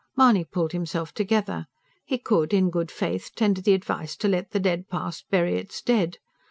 Mahony 0.15 0.43
pulled 0.45 0.71
himself 0.71 1.13
together; 1.13 1.67
he 2.05 2.17
could, 2.17 2.55
in 2.55 2.71
good 2.71 2.89
faith, 2.89 3.29
tender 3.35 3.61
the 3.61 3.75
advice 3.75 4.15
to 4.17 4.27
let 4.27 4.49
the 4.49 4.59
dead 4.59 4.89
past 4.89 5.25
bury 5.29 5.57
its 5.59 5.79
dead. 5.79 6.17